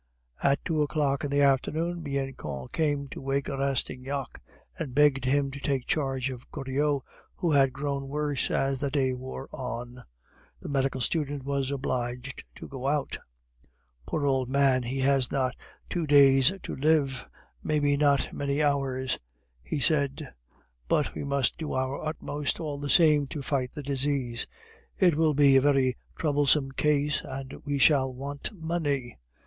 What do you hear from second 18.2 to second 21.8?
many hours," he said; "but we must do